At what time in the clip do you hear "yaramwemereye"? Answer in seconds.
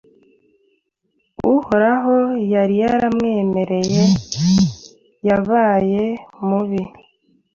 2.83-4.03